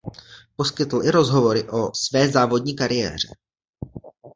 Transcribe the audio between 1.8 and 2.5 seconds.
„své